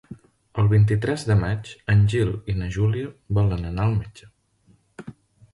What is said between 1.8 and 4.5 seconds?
en Gil i na Júlia volen anar al metge.